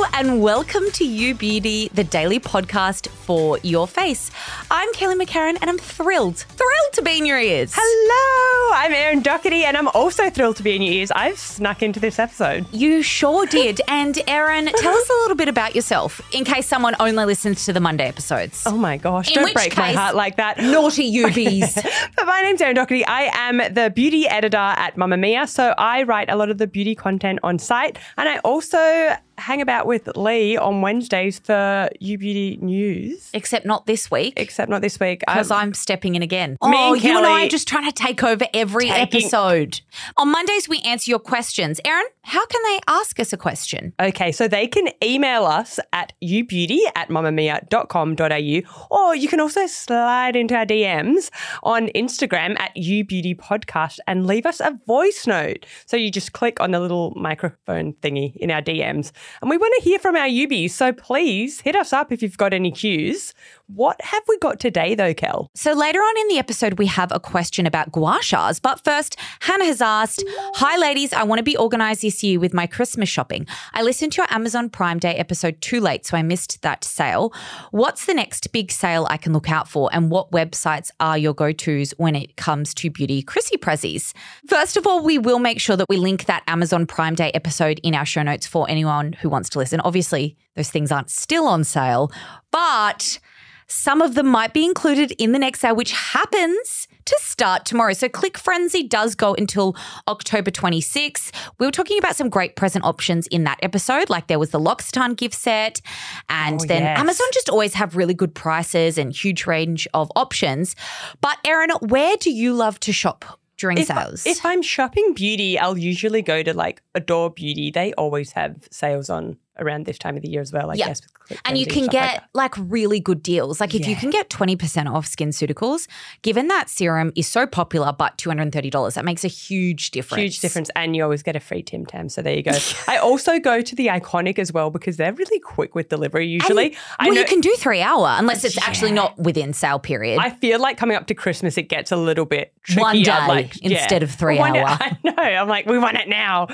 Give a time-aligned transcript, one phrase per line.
[0.00, 4.30] Hello and welcome to You Beauty, the daily podcast for your face.
[4.70, 7.72] I'm Kelly McCarren and I'm thrilled, thrilled to be in your ears.
[7.76, 11.10] Hello, I'm Erin Doherty and I'm also thrilled to be in your ears.
[11.10, 12.72] I've snuck into this episode.
[12.72, 13.80] You sure did.
[13.88, 17.72] And Erin, tell us a little bit about yourself in case someone only listens to
[17.72, 18.62] the Monday episodes.
[18.66, 20.58] Oh my gosh, In don't break my heart like that.
[20.58, 21.74] Naughty UBs.
[22.16, 23.04] but my name's Erin Doherty.
[23.04, 25.48] I am the beauty editor at Mamamia.
[25.48, 27.98] So I write a lot of the beauty content on site.
[28.16, 33.30] And I also hang about with Lee on Wednesdays for You Beauty News.
[33.32, 34.34] Except not this week.
[34.36, 35.20] Except not this week.
[35.20, 36.52] Because Um, I'm stepping in again.
[36.52, 39.80] Me oh, and you and I are just trying to take over every taking- episode.
[40.16, 41.80] On Mondays, we answer your questions.
[41.84, 43.94] Erin, how can they ask us a question?
[43.98, 50.36] Okay, so they can email us at youbeauty at mamamia.com.au or you can also slide
[50.36, 51.30] into our DMs
[51.62, 55.64] on Instagram at youbeautypodcast and leave us a voice note.
[55.86, 59.10] So you just click on the little microphone thingy in our DMs.
[59.40, 62.36] And we want to hear from our Ubies, so please hit us up if you've
[62.36, 63.32] got any cues.
[63.68, 65.50] What have we got today though, Kel?
[65.54, 68.60] So later on in the episode, we have a question about gua shas.
[68.60, 70.22] But first, Hannah has asked,
[70.56, 73.46] Hi ladies, I want to be organized this year with my Christmas shopping.
[73.72, 77.32] I listened to your Amazon Prime Day episode too late, so I missed that sale.
[77.70, 79.90] What's the next big sale I can look out for?
[79.92, 84.12] And what websites are your go-tos when it comes to beauty Chrissy prezzies?
[84.46, 87.80] First of all, we will make sure that we link that Amazon Prime Day episode
[87.82, 89.80] in our show notes for anyone who wants to listen.
[89.80, 92.10] Obviously, those things aren't still on sale,
[92.50, 93.20] but
[93.68, 97.92] some of them might be included in the next sale, which happens to start tomorrow.
[97.92, 99.74] So Click Frenzy does go until
[100.06, 101.30] October 26th.
[101.58, 104.58] We were talking about some great present options in that episode, like there was the
[104.60, 105.80] L'Occitane gift set,
[106.28, 106.98] and Oh, then yes.
[106.98, 110.76] Amazon just always have really good prices and huge range of options.
[111.20, 113.24] But Erin, where do you love to shop
[113.56, 114.24] during If, sales?
[114.26, 117.70] if I'm shopping beauty, I'll usually go to like Adore Beauty.
[117.70, 120.86] They always have sales on around this time of the year as well, I Yeah.
[120.88, 121.02] guess.
[121.28, 122.28] with and you can like get that.
[122.34, 123.60] like, really good deals.
[123.60, 125.86] Like if you can get 20% off skin SkinCeuticals,
[126.22, 130.22] given that serum is so popular, but $230, that makes a huge difference.
[130.22, 130.70] Huge difference.
[130.74, 132.08] And you always get a free Tim Tam.
[132.08, 132.52] So there you go.
[132.88, 136.76] I also go to the Iconic as well because they're really quick with delivery usually.
[136.98, 140.18] I well, know you can do three hour unless it's actually not within sale period.
[140.20, 142.82] I feel like coming up to Christmas, it gets a little bit trickier.
[142.82, 143.78] One day like, yeah.
[143.80, 144.66] instead of three One- hour.
[144.80, 145.12] I know.
[145.16, 146.46] I'm like, we want it now.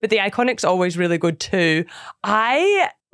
[0.00, 1.84] But the Iconic's always really good too.
[2.24, 2.51] I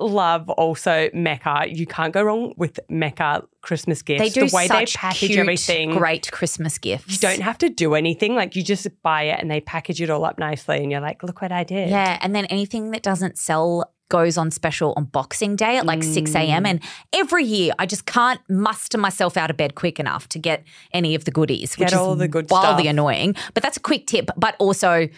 [0.00, 1.64] love also Mecca.
[1.68, 4.20] You can't go wrong with Mecca Christmas gifts.
[4.20, 5.90] they do the way such they package cute, everything.
[5.90, 7.12] great Christmas gifts.
[7.12, 8.34] You don't have to do anything.
[8.34, 11.22] Like you just buy it and they package it all up nicely, and you're like,
[11.22, 11.90] look what I did.
[11.90, 16.02] Yeah, and then anything that doesn't sell goes on special on Boxing Day at like
[16.02, 16.64] 6 a.m.
[16.64, 16.66] Mm.
[16.66, 16.82] And
[17.12, 21.14] every year I just can't muster myself out of bed quick enough to get any
[21.14, 22.90] of the goodies, which Get all is the good wildly stuff.
[22.90, 23.34] annoying.
[23.52, 24.30] But that's a quick tip.
[24.34, 25.08] But also,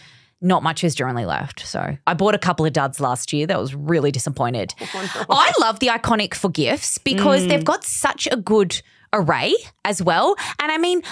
[0.40, 1.66] not much is generally left.
[1.66, 4.74] So I bought a couple of duds last year that was really disappointed.
[4.80, 7.48] I love the iconic for gifts because Mm.
[7.48, 8.80] they've got such a good
[9.12, 10.36] array as well.
[10.60, 11.02] And I mean,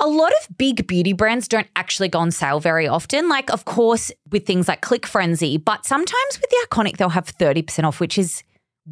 [0.00, 3.28] a lot of big beauty brands don't actually go on sale very often.
[3.28, 7.26] Like, of course, with things like Click Frenzy, but sometimes with the iconic, they'll have
[7.26, 8.42] 30% off, which is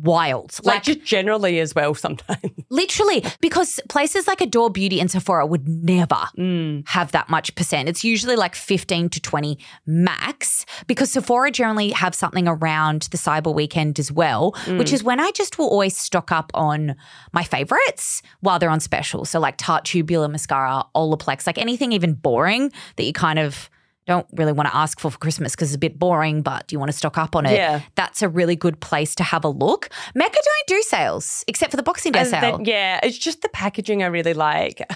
[0.02, 0.58] wild.
[0.62, 2.40] Like, just generally as well sometimes.
[2.70, 6.86] Literally, because places like Adore Beauty and Sephora would never Mm.
[6.88, 7.88] have that much percent.
[7.88, 13.54] It's usually like 15 to 20 max because Sephora generally have something around the cyber
[13.54, 16.94] weekend as well, which is when I just will always stock up on
[17.32, 19.24] my favorites while they're on special.
[19.24, 23.70] So like Tarte Tubular Mascara, Olaplex, like anything even boring that you kind of
[24.06, 26.74] don't really want to ask for for Christmas because it's a bit boring, but do
[26.74, 27.52] you want to stock up on it.
[27.54, 27.80] Yeah.
[27.96, 29.88] That's a really good place to have a look.
[30.14, 32.60] Mecca don't do sales except for the Boxing Day And sale.
[32.64, 34.80] yeah, it's just the packaging I really like.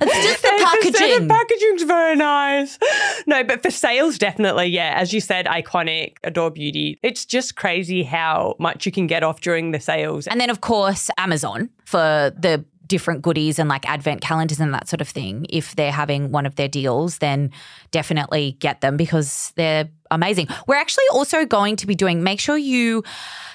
[0.00, 1.28] It's just the The- packaging.
[1.28, 2.78] The packaging's very nice.
[3.26, 4.94] No, but for sales, definitely, yeah.
[4.96, 6.98] As you said, iconic, Adore Beauty.
[7.02, 10.26] It's just crazy how much you can get off during the sales.
[10.26, 14.88] And then, of course, Amazon for the different goodies and like advent calendars and that
[14.88, 17.50] sort of thing, if they're having one of their deals, then
[17.90, 20.48] definitely get them because they're amazing.
[20.66, 23.04] We're actually also going to be doing, make sure you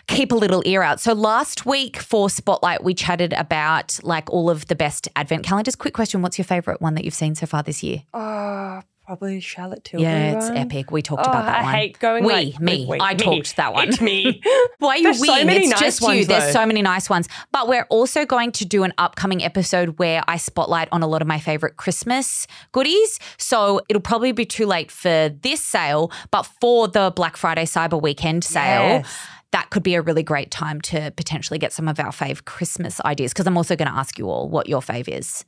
[0.07, 0.99] keep a little ear out.
[0.99, 5.75] So last week for Spotlight, we chatted about like all of the best advent calendars.
[5.75, 8.03] Quick question What's your favorite one that you've seen so far this year?
[8.13, 10.09] Oh, probably Charlotte Tilbury.
[10.09, 10.57] Yeah, it's one.
[10.57, 10.91] epic.
[10.91, 11.75] We talked Oh, about that I one.
[11.75, 12.85] I hate going we, like me.
[12.89, 13.17] we, I me.
[13.19, 13.89] talked that one.
[13.89, 14.41] It's me.
[14.79, 16.07] Why are you There's so many it's nice just you.
[16.07, 17.27] ones, There's so many nice ones.
[17.51, 21.21] But we're also going to do an upcoming episode where I spotlight on a lot
[21.21, 23.19] of my favorite Christmas goodies.
[23.37, 28.01] So it'll probably be too late for this sale, but for the Black Friday Cyber
[28.01, 28.83] Weekend sale.
[28.99, 29.17] Yes.
[29.51, 32.99] That could be a really great time to potentially get some of our fave Christmas
[33.01, 35.45] ideas because I'm also going to ask you all what your fave is.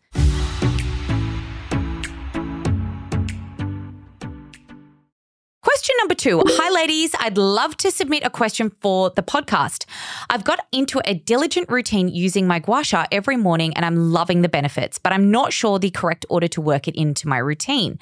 [6.05, 6.39] Number two.
[6.45, 7.15] Hi, ladies.
[7.19, 9.85] I'd love to submit a question for the podcast.
[10.29, 14.43] I've got into a diligent routine using my gua sha every morning and I'm loving
[14.43, 17.97] the benefits, but I'm not sure the correct order to work it into my routine.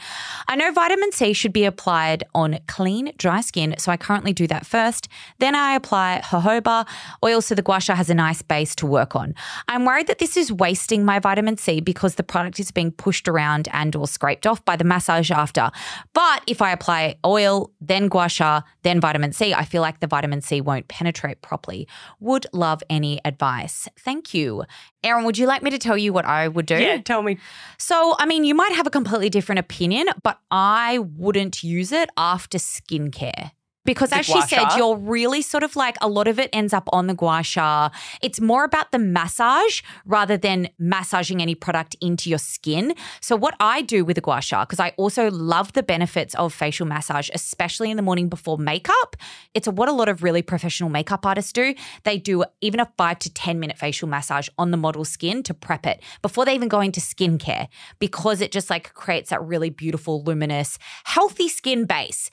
[0.49, 4.47] I know vitamin C should be applied on clean, dry skin, so I currently do
[4.47, 5.07] that first.
[5.39, 6.85] Then I apply jojoba
[7.23, 9.33] oil so the gua sha has a nice base to work on.
[9.69, 13.29] I'm worried that this is wasting my vitamin C because the product is being pushed
[13.29, 15.71] around and or scraped off by the massage after.
[16.11, 20.07] But if I apply oil, then gua sha, then vitamin C, I feel like the
[20.07, 21.87] vitamin C won't penetrate properly.
[22.19, 23.87] Would love any advice.
[23.99, 24.63] Thank you.
[25.03, 26.77] Erin, would you like me to tell you what I would do?
[26.77, 27.37] Yeah, tell me.
[27.77, 32.09] So, I mean, you might have a completely different opinion, but I wouldn't use it
[32.17, 33.51] after skincare.
[33.85, 34.77] Because The as she said, sha?
[34.77, 37.89] you're really sort of like a lot of it ends up on the gua sha.
[38.21, 42.95] It's more about the massage rather than massaging any product into your skin.
[43.19, 46.53] So what I do with the gua sha, because I also love the benefits of
[46.53, 49.15] facial massage, especially in the morning before makeup.
[49.53, 51.75] It's what a lot of really professional makeup artists do.
[52.03, 55.53] They do even a five to 10 minute facial massage on the model's skin to
[55.53, 57.67] prep it before they even go into skincare
[57.99, 62.29] because it just like creates that really beautiful, luminous, healthy skin base.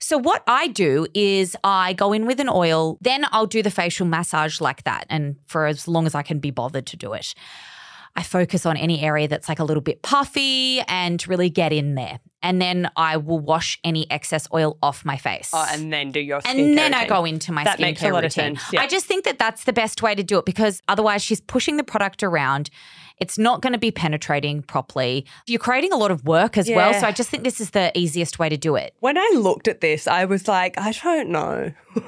[0.00, 3.70] So, what I do is I go in with an oil, then I'll do the
[3.70, 5.06] facial massage like that.
[5.10, 7.34] And for as long as I can be bothered to do it,
[8.16, 11.96] I focus on any area that's like a little bit puffy and really get in
[11.96, 12.20] there.
[12.42, 15.50] And then I will wash any excess oil off my face.
[15.52, 18.10] Oh, and then do your And then I go into my That skincare makes a
[18.10, 18.56] lot of routine.
[18.56, 18.82] sense, yeah.
[18.82, 21.76] I just think that that's the best way to do it because otherwise she's pushing
[21.76, 22.70] the product around.
[23.18, 25.26] It's not going to be penetrating properly.
[25.46, 26.92] You're creating a lot of work as well.
[26.94, 28.94] So I just think this is the easiest way to do it.
[29.00, 31.72] When I looked at this, I was like, I don't know.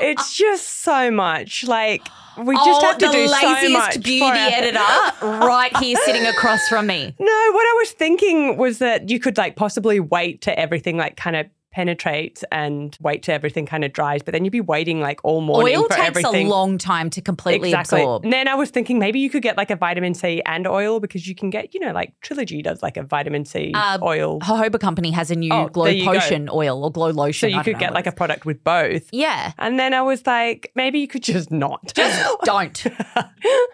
[0.00, 1.64] it's just so much.
[1.64, 2.06] Like
[2.38, 4.02] we just oh, have to the do laziest so much.
[4.02, 7.14] beauty for our- editor right here sitting across from me.
[7.24, 11.16] No, what I was thinking was that you could like possibly wait to everything like
[11.16, 15.00] kind of penetrates and wait till everything kind of dries, but then you'd be waiting
[15.00, 16.46] like all morning Oil takes everything.
[16.46, 18.00] a long time to completely exactly.
[18.00, 18.22] absorb.
[18.24, 21.00] And then I was thinking maybe you could get like a vitamin C and oil
[21.00, 24.38] because you can get, you know, like Trilogy does like a vitamin C Uh, oil.
[24.40, 26.12] Jojoba Company has a new Oh, glow you go.
[26.14, 27.50] potion oil or glow lotion.
[27.50, 29.08] So you could get like a product with both.
[29.12, 29.52] yeah.
[29.58, 31.92] And then I was like, maybe you could just not.
[31.94, 32.84] Just don't.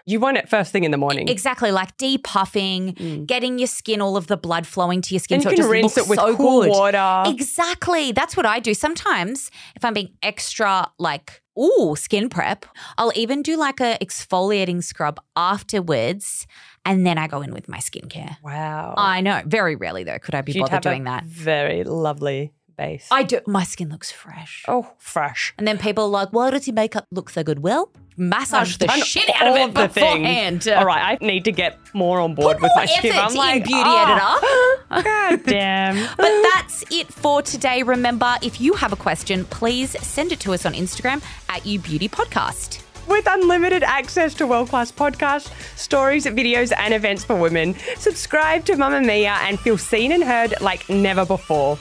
[0.07, 1.27] you want it first thing in the morning.
[1.29, 5.43] Exactly, like depuffing, getting your skin, all of the blood flowing to your skin, And
[5.43, 6.69] so you it can just rinse looks it with so cool good.
[6.71, 7.23] water.
[7.29, 8.73] Exactly, that's what I do.
[8.73, 12.65] Sometimes, if I'm being extra like ooh skin prep,
[12.97, 16.47] I'll even do like a exfoliating scrub afterwards,
[16.85, 18.37] and then I go in with my skincare.
[18.43, 18.93] Wow.
[18.97, 21.25] I know, very rarely though could I be You'd bothered doing that.
[21.25, 23.07] Very lovely base.
[23.11, 23.41] I do.
[23.45, 24.63] My skin looks fresh.
[24.67, 25.53] oh, fresh.
[25.57, 27.59] And then people are like, why does your makeup look so good?
[27.59, 30.67] Well, massage the shit out of it beforehand.
[30.67, 33.63] All right, I need to get more on board Put with my effort I'm like,
[33.65, 35.03] beauty oh, editor.
[35.09, 36.09] God damn.
[36.17, 37.83] But that's it for today.
[37.83, 41.79] Remember, if you have a question, please send it to us on Instagram at You
[41.79, 42.83] Beauty Podcast.
[43.07, 48.73] With unlimited access to world class podcasts, stories, videos, and events for women, subscribe to
[48.73, 51.77] Mamamia and feel seen and heard like never before.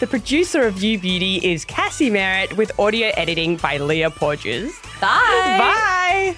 [0.00, 4.78] The producer of You Beauty is Cassie Merritt with audio editing by Leah Porges.
[5.00, 6.34] Bye.
[6.34, 6.36] Bye.